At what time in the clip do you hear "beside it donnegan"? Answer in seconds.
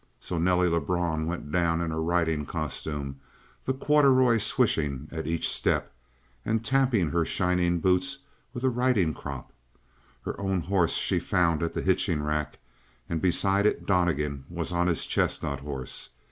13.21-14.45